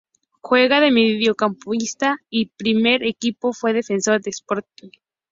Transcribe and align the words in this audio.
Juega 0.39 0.79
de 0.79 0.89
mediocampista 0.89 2.17
y 2.31 2.47
primer 2.47 3.03
equipo 3.03 3.53
fue 3.53 3.71
Defensor 3.71 4.19
Sporting. 4.25 4.89